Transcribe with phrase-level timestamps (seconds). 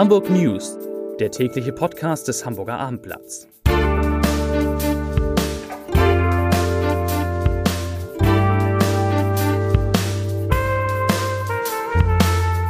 [0.00, 0.78] Hamburg News,
[1.18, 3.46] der tägliche Podcast des Hamburger Abendblatts.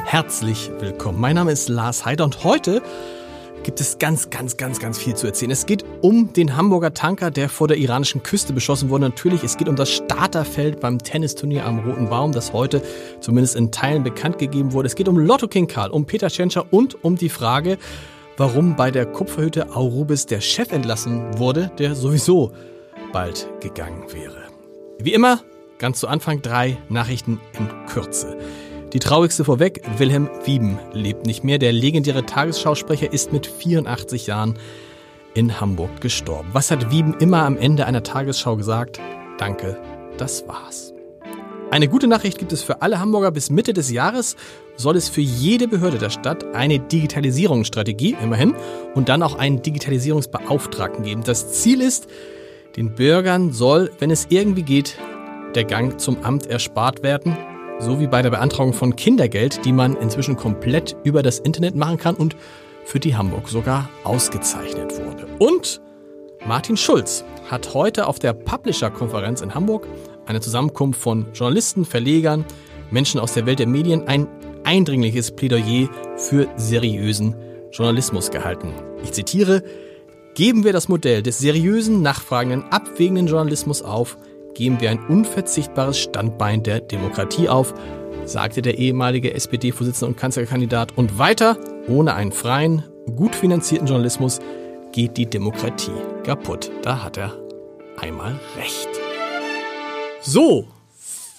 [0.05, 1.21] Herzlich willkommen.
[1.21, 2.83] Mein Name ist Lars Heider und heute
[3.71, 5.53] gibt es ganz, ganz, ganz, ganz viel zu erzählen.
[5.53, 9.05] Es geht um den Hamburger Tanker, der vor der iranischen Küste beschossen wurde.
[9.05, 12.83] Natürlich, es geht um das Starterfeld beim Tennisturnier am Roten Baum, das heute
[13.21, 14.89] zumindest in Teilen bekannt gegeben wurde.
[14.89, 17.79] Es geht um Lotto King Karl, um Peter Tschentscher und um die Frage,
[18.37, 22.51] warum bei der Kupferhütte Aurubis der Chef entlassen wurde, der sowieso
[23.13, 24.49] bald gegangen wäre.
[24.99, 25.45] Wie immer,
[25.79, 28.37] ganz zu Anfang drei Nachrichten in Kürze.
[28.93, 31.59] Die traurigste vorweg, Wilhelm Wieben lebt nicht mehr.
[31.59, 34.59] Der legendäre Tagesschausprecher ist mit 84 Jahren
[35.33, 36.49] in Hamburg gestorben.
[36.53, 39.01] Was hat Wieben immer am Ende einer Tagesschau gesagt?
[39.39, 39.81] Danke,
[40.19, 40.93] das war's.
[41.71, 43.31] Eine gute Nachricht gibt es für alle Hamburger.
[43.31, 44.35] Bis Mitte des Jahres
[44.75, 48.57] soll es für jede Behörde der Stadt eine Digitalisierungsstrategie, immerhin,
[48.97, 51.23] und dann auch einen Digitalisierungsbeauftragten geben.
[51.23, 52.09] Das Ziel ist,
[52.75, 54.99] den Bürgern soll, wenn es irgendwie geht,
[55.55, 57.37] der Gang zum Amt erspart werden
[57.81, 61.97] so wie bei der Beantragung von Kindergeld, die man inzwischen komplett über das Internet machen
[61.97, 62.37] kann und
[62.85, 65.27] für die Hamburg sogar ausgezeichnet wurde.
[65.39, 65.81] Und
[66.47, 69.87] Martin Schulz hat heute auf der Publisher-Konferenz in Hamburg
[70.27, 72.45] eine Zusammenkunft von Journalisten, Verlegern,
[72.91, 74.29] Menschen aus der Welt der Medien ein
[74.65, 77.35] eindringliches Plädoyer für seriösen
[77.73, 78.75] Journalismus gehalten.
[79.03, 79.63] Ich zitiere,
[80.35, 84.17] Geben wir das Modell des seriösen, nachfragenden, abwägenden Journalismus auf,
[84.55, 87.75] geben wir ein unverzichtbares Standbein der Demokratie auf,
[88.25, 90.97] sagte der ehemalige SPD-Vorsitzende und Kanzlerkandidat.
[90.97, 91.59] Und weiter,
[91.89, 92.85] ohne einen freien,
[93.17, 94.41] gut finanzierten Journalismus
[94.93, 95.93] geht die Demokratie
[96.25, 96.71] kaputt.
[96.83, 97.35] Da hat er
[97.97, 98.89] einmal recht.
[100.23, 100.67] So,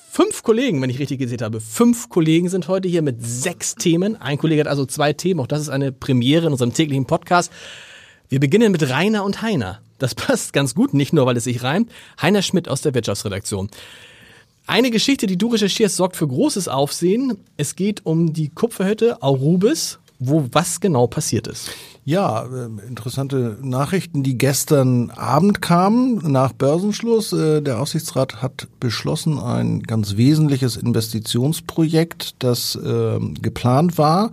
[0.10, 4.20] fünf Kollegen, wenn ich richtig gesehen habe, fünf Kollegen sind heute hier mit sechs Themen.
[4.20, 5.40] Ein Kollege hat also zwei Themen.
[5.40, 7.52] Auch das ist eine Premiere in unserem täglichen Podcast.
[8.30, 9.82] Wir beginnen mit Rainer und Heiner.
[10.02, 11.92] Das passt ganz gut, nicht nur, weil es sich reimt.
[12.22, 13.70] Heiner Schmidt aus der Wirtschaftsredaktion.
[14.66, 17.38] Eine Geschichte, die du recherchierst, sorgt für großes Aufsehen.
[17.58, 21.72] Es geht um die Kupferhütte Aurubis, wo was genau passiert ist.
[22.04, 27.32] Ja, äh, interessante Nachrichten, die gestern Abend kamen nach Börsenschluss.
[27.34, 34.32] Äh, der Aufsichtsrat hat beschlossen, ein ganz wesentliches Investitionsprojekt, das äh, geplant war,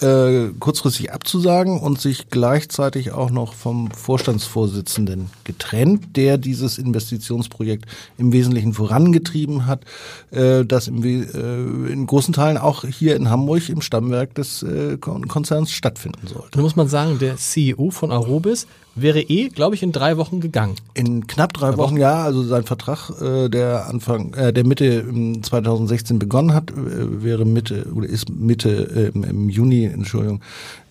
[0.00, 7.86] äh, kurzfristig abzusagen und sich gleichzeitig auch noch vom Vorstandsvorsitzenden getrennt, der dieses Investitionsprojekt
[8.16, 9.84] im Wesentlichen vorangetrieben hat,
[10.30, 14.96] äh, das im, äh, in großen Teilen auch hier in Hamburg im Stammwerk des äh,
[14.98, 16.46] Konzerns stattfinden soll.
[16.50, 18.66] Da muss man sagen, der CEO von Arobis
[19.02, 20.74] wäre eh, glaube ich, in drei Wochen gegangen.
[20.94, 22.22] In knapp drei Wochen, Wochen, ja.
[22.24, 25.04] Also sein Vertrag, äh, der Anfang, äh, der Mitte
[25.42, 30.40] 2016 begonnen hat, äh, wäre Mitte oder ist Mitte äh, im Juni, Entschuldigung,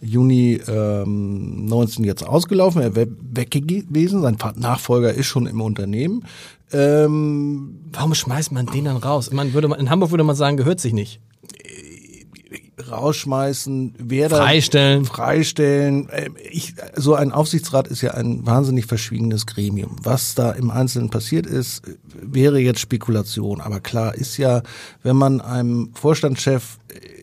[0.01, 2.81] Juni ähm, 19 jetzt ausgelaufen.
[2.81, 4.21] Er wäre weg gewesen.
[4.21, 6.23] Sein Nachfolger ist schon im Unternehmen.
[6.73, 9.31] Ähm, Warum schmeißt man den dann raus?
[9.31, 11.19] Man würde man, in Hamburg würde man sagen, gehört sich nicht
[12.91, 16.09] rausschmeißen, wer da freistellen, freistellen.
[16.11, 19.95] Ähm, ich, so ein Aufsichtsrat ist ja ein wahnsinnig verschwiegenes Gremium.
[20.01, 21.83] Was da im Einzelnen passiert ist,
[22.21, 23.61] wäre jetzt Spekulation.
[23.61, 24.61] Aber klar ist ja,
[25.03, 26.77] wenn man einem Vorstandschef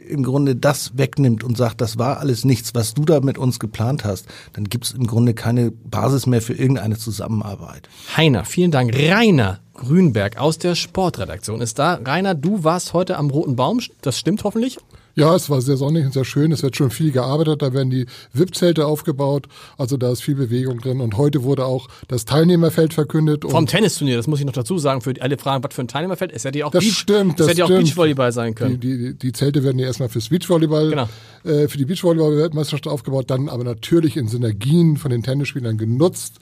[0.08, 3.58] im Grunde das wegnimmt und sagt, das war alles nichts, was du da mit uns
[3.58, 7.88] geplant hast, dann gibt es im Grunde keine Basis mehr für irgendeine Zusammenarbeit.
[8.16, 8.94] Heiner, vielen Dank.
[8.94, 11.94] Rainer Grünberg aus der Sportredaktion ist da.
[12.04, 13.80] Rainer, du warst heute am Roten Baum.
[14.02, 14.78] Das stimmt hoffentlich?
[15.16, 16.50] Ja, es war sehr sonnig und sehr schön.
[16.50, 17.62] Es wird schon viel gearbeitet.
[17.62, 19.46] Da werden die VIP-Zelte aufgebaut.
[19.78, 21.00] Also da ist viel Bewegung drin.
[21.00, 23.44] Und heute wurde auch das Teilnehmerfeld verkündet.
[23.48, 26.32] Vom Tennisturnier, das muss ich noch dazu sagen, für alle Fragen, was für ein Teilnehmerfeld.
[26.32, 28.80] Es hätte ja auch, das Beach, stimmt, das hätte ja auch Beachvolleyball sein können.
[28.80, 31.08] Die, die, die Zelte werden ja erstmal fürs Beachvolleyball, genau.
[31.44, 36.38] äh, für die Beachvolleyball-Weltmeisterschaft aufgebaut, dann aber natürlich in Synergien von den Tennisspielern genutzt.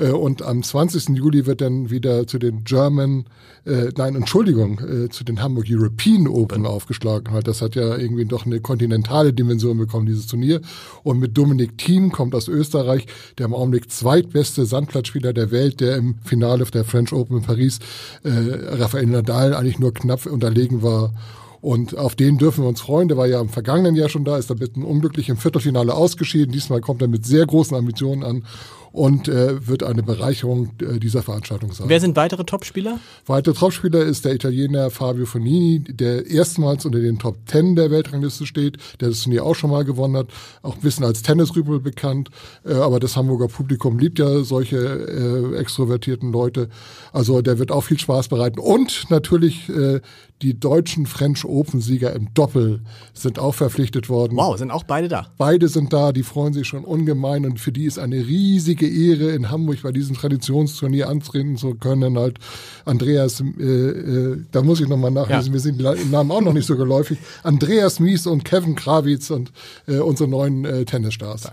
[0.00, 1.10] Äh, und am 20.
[1.10, 3.24] Juli wird dann wieder zu den German,
[3.64, 7.32] äh, nein, Entschuldigung, äh, zu den Hamburg European Open aufgeschlagen.
[7.32, 10.60] Halt, das hat ja irgendwie doch eine kontinentale Dimension bekommen, dieses Turnier.
[11.02, 13.06] Und mit Dominik Thiem kommt aus Österreich,
[13.38, 17.78] der im Augenblick zweitbeste Sandplatzspieler der Welt, der im Finale der French Open in Paris
[18.22, 21.12] äh, Rafael Nadal eigentlich nur knapp unterlegen war.
[21.60, 23.08] Und auf den dürfen wir uns freuen.
[23.08, 26.52] Der war ja im vergangenen Jahr schon da, ist damit unglücklich im Viertelfinale ausgeschieden.
[26.52, 28.44] Diesmal kommt er mit sehr großen Ambitionen an
[28.92, 31.88] und äh, wird eine Bereicherung äh, dieser Veranstaltung sein.
[31.88, 32.98] Wer sind weitere Topspieler?
[33.26, 38.46] Weitere Topspieler ist der Italiener Fabio Fonini, der erstmals unter den Top Ten der Weltrangliste
[38.46, 40.28] steht, der das Turnier auch schon mal gewonnen hat,
[40.62, 42.30] auch ein bisschen als Tennisrübel bekannt,
[42.64, 46.68] äh, aber das Hamburger Publikum liebt ja solche äh, extrovertierten Leute.
[47.12, 50.00] Also der wird auch viel Spaß bereiten und natürlich äh,
[50.42, 52.80] die deutschen French Open Sieger im Doppel
[53.12, 54.36] sind auch verpflichtet worden.
[54.36, 55.26] Wow, sind auch beide da.
[55.36, 59.30] Beide sind da, die freuen sich schon ungemein und für die ist eine riesige Ehre
[59.32, 62.18] in Hamburg bei diesem Traditionsturnier antreten zu können.
[62.18, 62.38] Halt
[62.86, 65.52] Andreas, äh, äh, da muss ich nochmal nachlesen, ja.
[65.52, 67.18] wir sind im Namen auch noch nicht so geläufig.
[67.42, 69.52] Andreas Mies und Kevin Krawitz und
[69.86, 71.50] äh, unsere neuen äh, Tennisstars.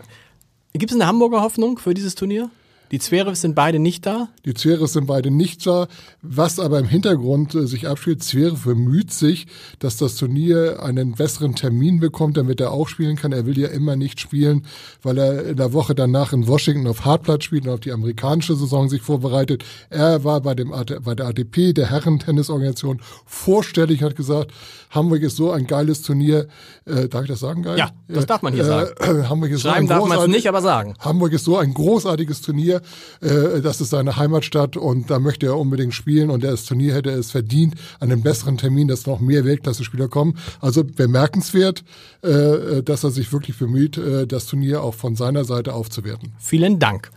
[0.74, 2.50] Gibt es eine Hamburger Hoffnung für dieses Turnier?
[2.92, 4.30] Die Zverev sind beide nicht da?
[4.46, 5.88] Die Zverev sind beide nicht da.
[6.22, 9.48] Was aber im Hintergrund äh, sich abspielt, Zverev bemüht sich,
[9.80, 13.32] dass das Turnier einen besseren Termin bekommt, damit er auch spielen kann.
[13.34, 14.66] Er will ja immer nicht spielen,
[15.02, 18.56] weil er in der Woche danach in Washington auf Hartplatz spielt und auf die amerikanische
[18.56, 19.64] Saison sich vorbereitet.
[19.90, 24.52] Er war bei, dem, bei der ATP, der Herren-Tennisorganisation, vorstellig, hat gesagt,
[24.90, 26.48] Hamburg ist so ein geiles Turnier.
[26.86, 27.78] Äh, darf ich das sagen, geil?
[27.78, 28.90] Ja, das darf man hier äh, sagen.
[29.00, 30.94] Äh, Hamburg ist Schreiben so darf man es nicht, aber sagen.
[31.00, 32.77] Hamburg ist so ein großartiges Turnier.
[33.22, 37.10] Äh, das ist seine Heimatstadt und da möchte er unbedingt spielen und das Turnier hätte
[37.12, 40.38] es verdient, an einem besseren Termin, dass noch mehr Weltklasse-Spieler kommen.
[40.62, 41.84] Also bemerkenswert,
[42.22, 46.34] äh, dass er sich wirklich bemüht, äh, das Turnier auch von seiner Seite aufzuwerten.
[46.40, 47.12] Vielen Dank.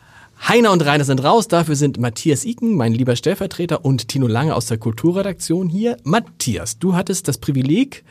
[0.49, 4.55] Heiner und Rainer sind raus, dafür sind Matthias Iken, mein lieber Stellvertreter, und Tino Lange
[4.55, 5.99] aus der Kulturredaktion hier.
[6.03, 8.05] Matthias, du hattest das Privileg,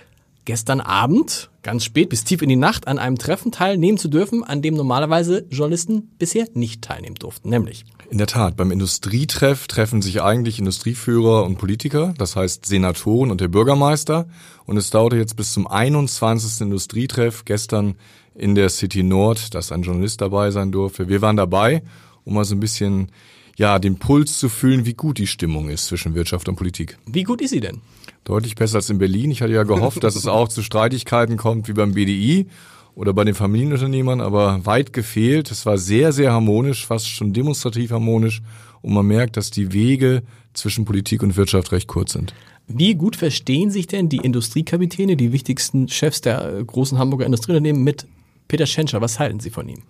[0.50, 4.44] gestern Abend, ganz spät bis tief in die Nacht, an einem Treffen teilnehmen zu dürfen,
[4.44, 7.86] an dem normalerweise Journalisten bisher nicht teilnehmen durften, nämlich.
[8.10, 13.42] In der Tat, beim Industrietreff treffen sich eigentlich Industrieführer und Politiker, das heißt Senatoren und
[13.42, 14.28] der Bürgermeister.
[14.66, 16.62] Und es dauerte jetzt bis zum 21.
[16.62, 17.94] Industrietreff gestern
[18.34, 21.10] in der City Nord, dass ein Journalist dabei sein durfte.
[21.10, 21.84] Wir waren dabei
[22.30, 23.12] um mal so ein bisschen
[23.57, 26.98] ja, den Puls zu fühlen, wie gut die Stimmung ist zwischen Wirtschaft und Politik.
[27.06, 27.81] Wie gut ist sie denn?
[28.24, 29.31] Deutlich besser als in Berlin.
[29.31, 32.48] Ich hatte ja gehofft, dass es auch zu Streitigkeiten kommt wie beim BDI
[32.95, 35.51] oder bei den Familienunternehmern, aber weit gefehlt.
[35.51, 38.42] Es war sehr, sehr harmonisch, fast schon demonstrativ harmonisch
[38.81, 40.24] und man merkt, dass die Wege
[40.54, 42.33] zwischen Politik und Wirtschaft recht kurz sind.
[42.68, 48.06] Wie gut verstehen sich denn die Industriekapitäne, die wichtigsten Chefs der großen Hamburger Industrieunternehmen mit
[48.48, 49.01] Peter Schenscher?
[49.01, 49.81] Was halten Sie von ihm?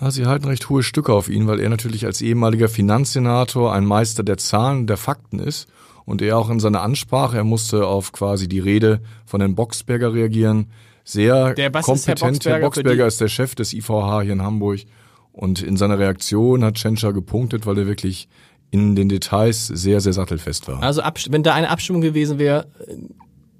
[0.00, 3.84] Ja, sie halten recht hohe Stücke auf ihn, weil er natürlich als ehemaliger Finanzsenator ein
[3.84, 5.68] Meister der Zahlen, der Fakten ist.
[6.08, 10.14] Und er auch in seiner Ansprache, er musste auf quasi die Rede von Herrn Boxberger
[10.14, 10.68] reagieren.
[11.04, 12.06] Sehr der, kompetent.
[12.06, 14.80] Herr Boxberger, Herr Boxberger ist der Chef des IVH hier in Hamburg.
[15.32, 18.26] Und in seiner Reaktion hat Tschentscher gepunktet, weil er wirklich
[18.70, 20.82] in den Details sehr, sehr sattelfest war.
[20.82, 22.68] Also wenn da eine Abstimmung gewesen wäre,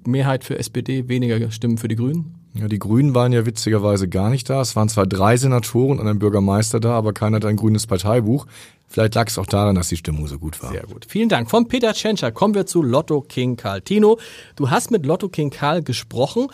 [0.05, 2.35] Mehrheit für SPD, weniger Stimmen für die Grünen?
[2.53, 4.61] Ja, die Grünen waren ja witzigerweise gar nicht da.
[4.61, 8.47] Es waren zwar drei Senatoren und ein Bürgermeister da, aber keiner hat ein grünes Parteibuch.
[8.87, 10.71] Vielleicht lag es auch daran, dass die Stimmung so gut war.
[10.71, 11.05] Sehr gut.
[11.07, 11.49] Vielen Dank.
[11.49, 13.81] Von Peter Tschentscher kommen wir zu Lotto King Karl.
[13.81, 14.17] Tino,
[14.55, 16.47] du hast mit Lotto King Karl gesprochen,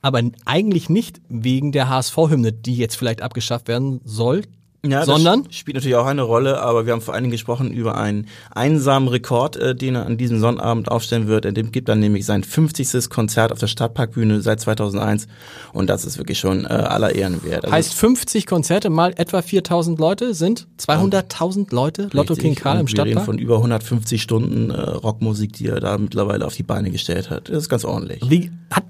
[0.00, 4.42] aber eigentlich nicht wegen der HSV-Hymne, die jetzt vielleicht abgeschafft werden soll.
[4.86, 7.96] Ja, sondern spielt natürlich auch eine Rolle, aber wir haben vor allen Dingen gesprochen über
[7.96, 11.46] einen einsamen Rekord, äh, den er an diesem Sonnabend aufstellen wird.
[11.46, 13.08] In dem gibt er nämlich sein 50.
[13.08, 15.26] Konzert auf der Stadtparkbühne seit 2001
[15.72, 17.64] und das ist wirklich schon äh, aller Ehren wert.
[17.64, 22.88] Also heißt 50 Konzerte mal etwa 4000 Leute sind 200.000 Leute Lotto King Karl im
[22.88, 23.06] Stadtpark?
[23.06, 26.90] Wir reden von über 150 Stunden äh, Rockmusik, die er da mittlerweile auf die Beine
[26.90, 27.48] gestellt hat.
[27.48, 28.20] Das ist ganz ordentlich.
[28.28, 28.84] Wie hat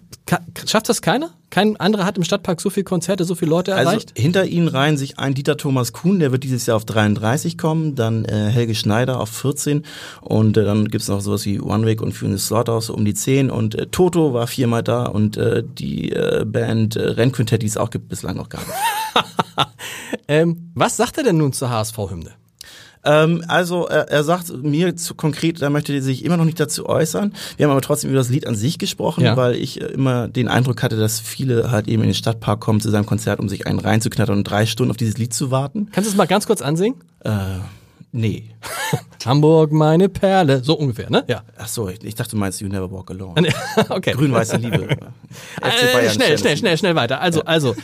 [0.66, 1.30] schafft das keiner?
[1.54, 4.10] Kein anderer hat im Stadtpark so viele Konzerte, so viele Leute also erreicht?
[4.16, 7.56] Also hinter ihnen reihen sich ein Dieter Thomas Kuhn, der wird dieses Jahr auf 33
[7.56, 9.84] kommen, dann äh, Helge Schneider auf 14
[10.20, 13.52] und äh, dann gibt's noch sowas wie One Week und Funes Slaughterhouse um die 10
[13.52, 17.76] und äh, Toto war viermal da und äh, die äh, Band äh, Rennquintett, die es
[17.76, 19.68] auch gibt, bislang noch gar nicht.
[20.26, 22.32] ähm, was sagt er denn nun zur HSV-Hymne?
[23.04, 26.58] Ähm, also er, er sagt mir zu konkret, da möchte er sich immer noch nicht
[26.58, 27.34] dazu äußern.
[27.56, 29.36] Wir haben aber trotzdem über das Lied an sich gesprochen, ja.
[29.36, 32.80] weil ich äh, immer den Eindruck hatte, dass viele halt eben in den Stadtpark kommen
[32.80, 35.88] zu seinem Konzert, um sich einen reinzuknattern und drei Stunden auf dieses Lied zu warten.
[35.92, 36.96] Kannst du es mal ganz kurz ansingen?
[37.20, 37.30] Äh,
[38.12, 38.50] nee.
[39.24, 40.62] Hamburg, meine Perle.
[40.62, 41.24] So ungefähr, ne?
[41.28, 41.42] Ja.
[41.56, 43.48] Ach so, ich, ich dachte, du meinst You Never Walk Alone.
[43.88, 44.12] okay.
[44.12, 44.82] Grün-weiße Liebe.
[45.62, 47.20] äh, schnell, schnell, schnell, schnell weiter.
[47.20, 47.46] Also, ja.
[47.46, 47.74] also,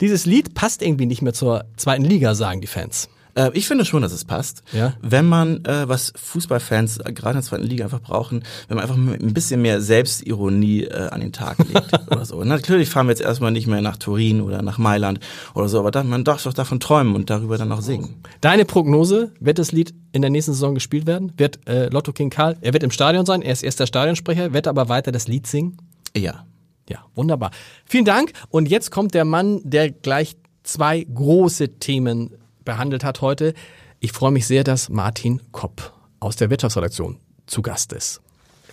[0.00, 3.08] dieses Lied passt irgendwie nicht mehr zur zweiten Liga, sagen die Fans.
[3.34, 4.62] Äh, ich finde schon, dass es passt.
[4.72, 4.94] Ja?
[5.00, 8.82] Wenn man, äh, was Fußballfans äh, gerade in der zweiten Liga einfach brauchen, wenn man
[8.82, 12.42] einfach ein bisschen mehr Selbstironie äh, an den Tag legt oder so.
[12.44, 15.20] Natürlich fahren wir jetzt erstmal nicht mehr nach Turin oder nach Mailand
[15.54, 18.22] oder so, aber dann, man darf doch davon träumen und darüber dann auch singen.
[18.40, 21.32] Deine Prognose, wird das Lied in der nächsten Saison gespielt werden?
[21.36, 24.68] Wird äh, Lotto King Karl, er wird im Stadion sein, er ist erster Stadionsprecher, wird
[24.68, 25.78] aber weiter das Lied singen?
[26.16, 26.44] Ja.
[26.88, 27.52] Ja, wunderbar.
[27.86, 28.32] Vielen Dank.
[28.50, 32.32] Und jetzt kommt der Mann, der gleich zwei große Themen
[32.64, 33.54] behandelt hat heute.
[34.00, 38.20] Ich freue mich sehr, dass Martin Kopp aus der Wirtschaftsredaktion zu Gast ist.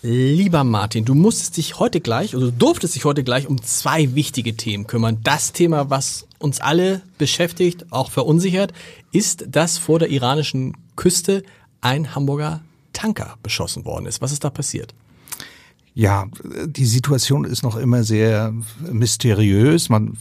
[0.02, 4.16] Lieber Martin, du musstest dich heute gleich, oder du durftest dich heute gleich um zwei
[4.16, 5.20] wichtige Themen kümmern.
[5.24, 8.72] Das Thema, was uns alle beschäftigt, auch verunsichert,
[9.12, 11.44] ist, dass vor der iranischen Küste
[11.82, 12.62] ein Hamburger
[12.94, 14.22] Tanker beschossen worden ist.
[14.22, 14.94] Was ist da passiert?
[16.00, 16.28] Ja,
[16.66, 18.54] die Situation ist noch immer sehr
[18.90, 19.90] mysteriös.
[19.90, 20.18] Man,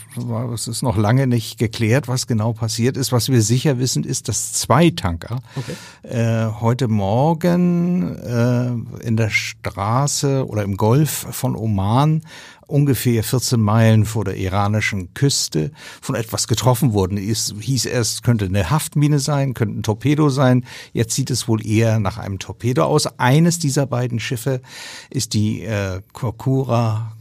[0.52, 3.12] es ist noch lange nicht geklärt, was genau passiert ist.
[3.12, 5.75] Was wir sicher wissen, ist, dass zwei Tanker okay.
[6.02, 12.23] äh, heute Morgen äh, in der Straße oder im Golf von Oman
[12.68, 17.16] ungefähr 14 Meilen vor der iranischen Küste von etwas getroffen wurden.
[17.16, 20.64] Es hieß erst, könnte eine Haftmine sein, könnte ein Torpedo sein.
[20.92, 23.06] Jetzt sieht es wohl eher nach einem Torpedo aus.
[23.18, 24.61] Eines dieser beiden Schiffe
[25.08, 27.12] ist die äh, Kokura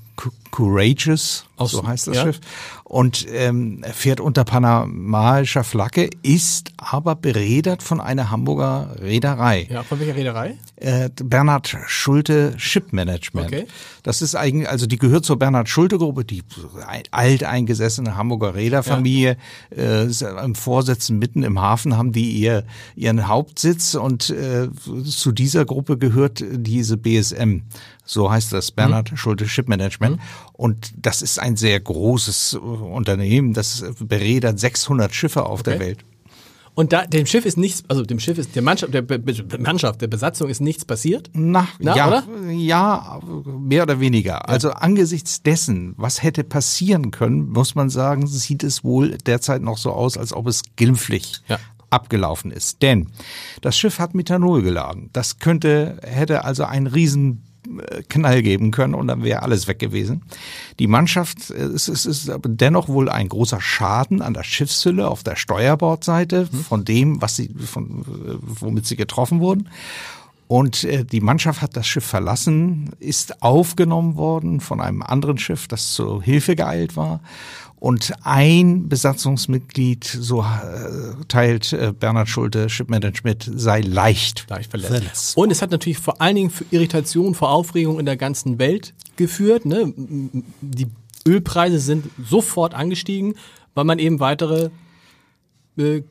[0.51, 2.23] Courageous, Aus, so heißt das ja.
[2.23, 2.39] Schiff,
[2.83, 9.67] und ähm, fährt unter panamaischer Flagge, ist aber beredert von einer Hamburger Reederei.
[9.69, 10.57] Ja, von welcher Reederei?
[10.77, 13.47] Äh, Bernhard Schulte Ship Management.
[13.47, 13.67] Okay.
[14.01, 16.41] Das ist eigentlich, also die gehört zur Bernhard Schulte Gruppe, die
[17.11, 19.37] alteingesessene Hamburger Reederfamilie.
[19.75, 20.03] Ja.
[20.05, 22.63] Äh, Im Vorsitzen mitten im Hafen haben die ihr,
[22.95, 24.69] ihren Hauptsitz und äh,
[25.05, 27.63] zu dieser Gruppe gehört diese BSM
[28.07, 29.17] so heißt das, Bernhard mhm.
[29.17, 30.17] Schulte Ship Management.
[30.17, 30.21] Mhm.
[30.53, 35.71] Und das ist ein sehr großes äh, Unternehmen, das beredert 600 Schiffe auf okay.
[35.71, 35.99] der Welt.
[36.73, 39.19] Und da, dem Schiff ist nichts, also dem Schiff ist, der Mannschaft, der Be
[39.57, 41.27] Mannschaft, der Besatzung ist nichts passiert?
[41.33, 42.23] Na, Na ja, oder?
[42.51, 44.33] ja, mehr oder weniger.
[44.33, 44.41] Ja.
[44.41, 49.79] Also angesichts dessen, was hätte passieren können, muss man sagen, sieht es wohl derzeit noch
[49.79, 51.57] so aus, als ob es glimpflich ja
[51.89, 52.81] abgelaufen ist.
[52.81, 53.07] Denn
[53.61, 55.09] das Schiff hat Methanol geladen.
[55.13, 57.43] Das könnte, hätte also einen riesen
[58.09, 60.23] Knall geben können und dann wäre alles weg gewesen.
[60.79, 65.35] Die Mannschaft, es ist, ist dennoch wohl ein großer Schaden an der Schiffshülle auf der
[65.35, 66.57] Steuerbordseite mhm.
[66.57, 68.03] von dem, was sie, von,
[68.41, 69.69] womit sie getroffen wurden.
[70.47, 75.67] Und äh, die Mannschaft hat das Schiff verlassen, ist aufgenommen worden von einem anderen Schiff,
[75.67, 77.19] das zur Hilfe geeilt war.
[77.79, 85.37] Und ein Besatzungsmitglied, so äh, teilt äh, Bernhard Schulte, Shipmanagement, sei leicht, leicht verletzt.
[85.37, 88.95] Und es hat natürlich vor allen Dingen für Irritation, vor Aufregung in der ganzen Welt
[89.15, 89.65] geführt.
[89.65, 89.93] Ne?
[89.95, 90.87] Die
[91.27, 93.35] Ölpreise sind sofort angestiegen,
[93.75, 94.71] weil man eben weitere
[95.77, 96.01] äh,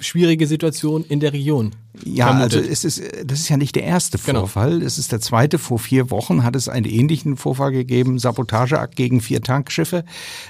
[0.00, 1.72] schwierige Situation in der Region.
[2.02, 2.58] Ja, vermutet.
[2.58, 4.40] also es ist, das ist ja nicht der erste genau.
[4.40, 4.82] Vorfall.
[4.82, 5.58] Es ist der zweite.
[5.58, 10.04] Vor vier Wochen hat es einen ähnlichen Vorfall gegeben, Sabotageakt gegen vier Tankschiffe.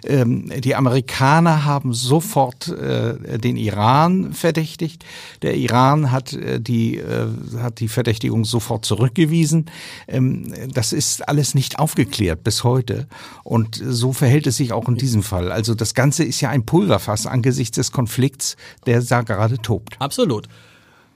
[0.04, 5.04] Ähm, die Amerikaner haben sofort äh, den Iran verdächtigt.
[5.42, 7.26] Der Iran hat äh, die, äh,
[7.58, 9.66] hat die Verdächtigung sofort zurückgewiesen.
[10.08, 13.06] Ähm, das ist alles nicht aufgeklärt bis heute.
[13.42, 15.52] Und so verhält es sich auch in diesem Fall.
[15.52, 19.96] Also das Ganze ist ja ein Pulverfass angesichts des Konflikts, der da gerade tobt.
[20.00, 20.48] Absolut.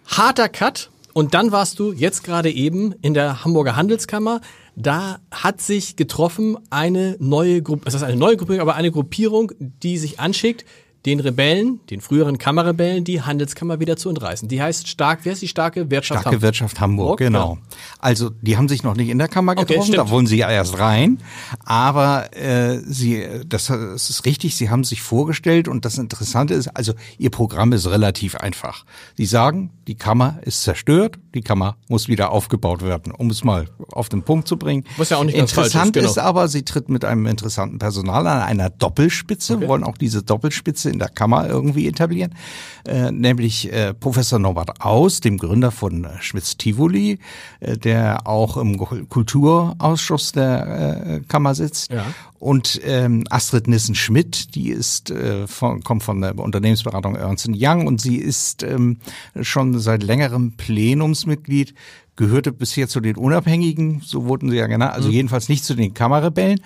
[0.09, 0.91] Harter Cut.
[1.13, 4.41] Und dann warst du jetzt gerade eben in der Hamburger Handelskammer.
[4.77, 9.53] Da hat sich getroffen eine neue Gruppe, das heißt eine neue Gruppe, aber eine Gruppierung,
[9.59, 10.65] die sich anschickt,
[11.07, 14.49] den Rebellen, den früheren Kammerrebellen, die Handelskammer wieder zu entreißen.
[14.49, 16.43] Die heißt stark, wer ist die starke Wirtschaft Starke Hamburg?
[16.43, 17.55] Wirtschaft Hamburg, genau.
[17.55, 17.77] Ja.
[18.01, 20.51] Also die haben sich noch nicht in der Kammer getroffen, okay, da wollen sie ja
[20.51, 21.19] erst rein.
[21.65, 26.69] Aber äh, sie, das, das ist richtig, sie haben sich vorgestellt und das Interessante ist,
[26.69, 28.85] also ihr Programm ist relativ einfach.
[29.17, 33.67] Sie sagen, die Kammer ist zerstört, die Kammer muss wieder aufgebaut werden, um es mal
[33.93, 34.85] auf den Punkt zu bringen.
[34.97, 36.11] Was ja auch nicht Interessant ist, genau.
[36.11, 39.69] ist aber, sie tritt mit einem interessanten Personal an einer Doppelspitze, okay.
[39.69, 42.35] wollen auch diese Doppelspitze in der Kammer irgendwie etablieren,
[42.87, 47.19] äh, nämlich äh, Professor Norbert Aus, dem Gründer von äh, Schmitz Tivoli,
[47.61, 51.91] äh, der auch im Kulturausschuss der äh, Kammer sitzt.
[51.91, 52.05] Ja.
[52.39, 58.01] Und ähm, Astrid Nissen-Schmidt, die ist äh, von, kommt von der Unternehmensberatung Ernst Young und
[58.01, 58.99] sie ist ähm,
[59.41, 60.53] schon seit längerem
[61.29, 61.73] Plenumsmitglied
[62.19, 65.15] gehörte bisher zu den Unabhängigen, so wurden sie ja genannt, also mhm.
[65.15, 66.61] jedenfalls nicht zu den Kammerrebellen.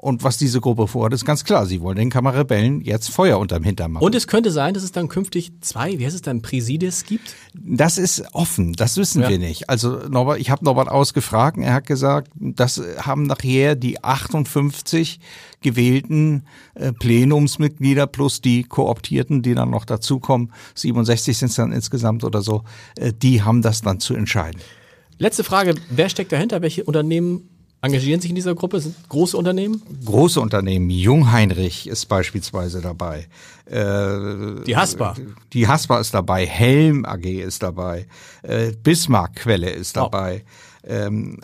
[0.00, 1.66] Und was diese Gruppe vorhat, ist ganz klar.
[1.66, 4.04] Sie wollen den Kammerrebellen jetzt Feuer unterm Hintern machen.
[4.04, 7.34] Und es könnte sein, dass es dann künftig zwei, wie heißt es dann, Präsides gibt?
[7.54, 9.28] Das ist offen, das wissen ja.
[9.28, 9.68] wir nicht.
[9.68, 15.18] Also Norbert, ich habe Norbert ausgefragt, er hat gesagt, das haben nachher die 58
[15.62, 22.22] gewählten äh, Plenumsmitglieder plus die Kooptierten, die dann noch dazukommen, 67 sind es dann insgesamt
[22.22, 22.62] oder so,
[22.96, 24.60] äh, die haben das dann zu entscheiden.
[25.18, 26.62] Letzte Frage, wer steckt dahinter?
[26.62, 27.48] Welche Unternehmen
[27.80, 28.80] engagieren sich in dieser Gruppe?
[28.80, 29.82] Sind große Unternehmen?
[30.04, 30.90] Große Unternehmen.
[30.90, 33.26] Jungheinrich ist beispielsweise dabei.
[33.66, 35.16] Äh, die Haspa.
[35.52, 36.46] Die Haspa ist dabei.
[36.46, 38.06] Helm AG ist dabei.
[38.42, 40.44] Äh, Bismarck Quelle ist dabei.
[40.44, 40.50] Oh.
[40.88, 41.38] Ähm,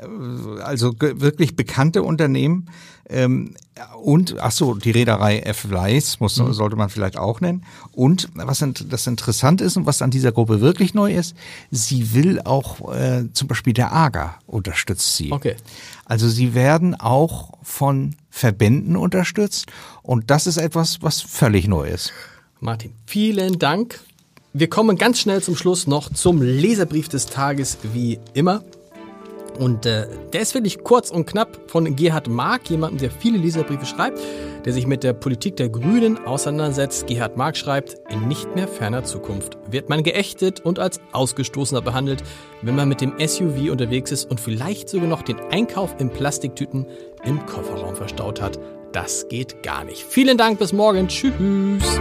[0.62, 2.66] also wirklich bekannte Unternehmen.
[3.08, 3.54] Ähm,
[4.02, 5.70] und, ach so, die Reederei F.
[5.70, 6.52] Weiss muss, mhm.
[6.52, 7.64] sollte man vielleicht auch nennen.
[7.92, 11.36] Und was das interessant ist und was an dieser Gruppe wirklich neu ist,
[11.70, 15.32] sie will auch äh, zum Beispiel der AGA unterstützt sie.
[15.32, 15.56] Okay.
[16.06, 19.66] Also sie werden auch von Verbänden unterstützt
[20.02, 22.12] und das ist etwas, was völlig neu ist.
[22.60, 24.00] Martin, vielen Dank.
[24.52, 28.62] Wir kommen ganz schnell zum Schluss noch zum Leserbrief des Tages, wie immer.
[29.58, 33.86] Und äh, der ist wirklich kurz und knapp von Gerhard Mark, jemandem, der viele Leserbriefe
[33.86, 34.18] schreibt,
[34.64, 37.06] der sich mit der Politik der Grünen auseinandersetzt.
[37.06, 42.24] Gerhard Mark schreibt, in nicht mehr ferner Zukunft wird man geächtet und als Ausgestoßener behandelt,
[42.62, 46.86] wenn man mit dem SUV unterwegs ist und vielleicht sogar noch den Einkauf in Plastiktüten
[47.24, 48.58] im Kofferraum verstaut hat.
[48.92, 50.02] Das geht gar nicht.
[50.02, 51.08] Vielen Dank, bis morgen.
[51.08, 52.00] Tschüss.